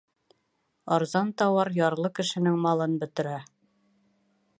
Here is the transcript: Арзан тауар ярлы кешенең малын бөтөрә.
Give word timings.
Арзан 0.95 1.29
тауар 1.41 1.71
ярлы 1.79 2.11
кешенең 2.21 2.57
малын 2.65 2.97
бөтөрә. 3.05 3.35